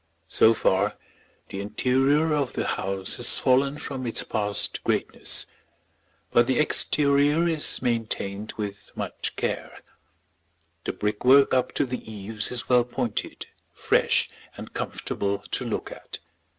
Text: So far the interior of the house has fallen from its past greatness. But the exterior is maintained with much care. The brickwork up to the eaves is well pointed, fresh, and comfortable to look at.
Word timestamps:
So 0.29 0.55
far 0.55 0.95
the 1.49 1.61
interior 1.61 2.33
of 2.33 2.53
the 2.53 2.65
house 2.65 3.17
has 3.17 3.37
fallen 3.37 3.77
from 3.77 4.07
its 4.07 4.23
past 4.23 4.83
greatness. 4.83 5.45
But 6.31 6.47
the 6.47 6.57
exterior 6.57 7.47
is 7.47 7.83
maintained 7.83 8.51
with 8.57 8.91
much 8.95 9.35
care. 9.35 9.77
The 10.85 10.93
brickwork 10.93 11.53
up 11.53 11.71
to 11.73 11.85
the 11.85 12.01
eaves 12.11 12.49
is 12.51 12.67
well 12.67 12.83
pointed, 12.83 13.45
fresh, 13.75 14.27
and 14.57 14.73
comfortable 14.73 15.37
to 15.51 15.65
look 15.65 15.91
at. 15.91 16.17